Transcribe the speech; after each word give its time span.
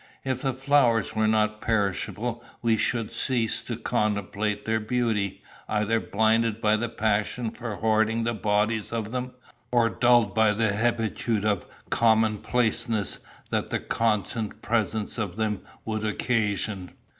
If 0.25 0.41
the 0.41 0.53
flowers 0.55 1.15
were 1.15 1.27
not 1.27 1.61
perishable, 1.61 2.43
we 2.63 2.75
should 2.75 3.13
cease 3.13 3.61
to 3.65 3.77
contemplate 3.77 4.65
their 4.65 4.79
beauty, 4.79 5.43
either 5.69 5.99
blinded 5.99 6.59
by 6.59 6.75
the 6.77 6.89
passion 6.89 7.51
for 7.51 7.75
hoarding 7.75 8.23
the 8.23 8.33
bodies 8.33 8.91
of 8.91 9.11
them, 9.11 9.33
or 9.71 9.91
dulled 9.91 10.33
by 10.33 10.53
the 10.53 10.73
hebetude 10.73 11.45
of 11.45 11.67
commonplaceness 11.91 13.19
that 13.51 13.69
the 13.69 13.79
constant 13.79 14.63
presence 14.63 15.19
of 15.19 15.35
them 15.35 15.61
would 15.85 16.03
occasion. 16.03 16.89